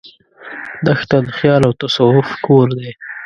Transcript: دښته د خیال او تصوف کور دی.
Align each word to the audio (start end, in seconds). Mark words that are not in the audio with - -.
دښته 0.85 1.17
د 1.25 1.27
خیال 1.37 1.61
او 1.67 1.73
تصوف 1.81 2.27
کور 2.45 2.67
دی. 2.77 2.91